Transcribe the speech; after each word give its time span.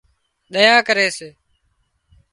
ۮيا 0.53 0.75
ڪري 0.87 1.07
سي 1.17 1.29